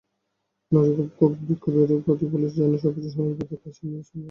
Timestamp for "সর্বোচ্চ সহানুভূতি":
2.77-3.43